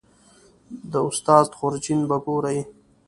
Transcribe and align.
د 0.91 0.93
استاد 1.09 1.47
خورجین 1.57 1.99
به 2.09 2.17
ګورې 2.25 2.59